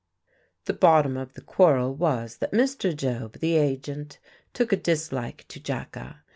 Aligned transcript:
The 0.65 0.73
bottom 0.73 1.15
of 1.15 1.35
the 1.35 1.41
quarrel 1.43 1.93
was 1.93 2.37
that 2.37 2.51
Mr. 2.53 2.95
Job, 2.97 3.33
the 3.37 3.55
agent, 3.57 4.17
took 4.51 4.73
a 4.73 4.75
dislike 4.75 5.45
to 5.49 5.59
Jacka. 5.59 6.23